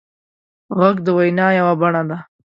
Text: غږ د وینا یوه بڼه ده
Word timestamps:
غږ 0.79 0.95
د 1.05 1.07
وینا 1.17 1.47
یوه 1.59 1.73
بڼه 1.81 2.01
ده 2.09 2.17